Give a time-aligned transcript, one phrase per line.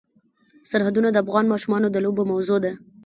[0.69, 2.71] سرحدونه د افغان ماشومانو د لوبو موضوع ده.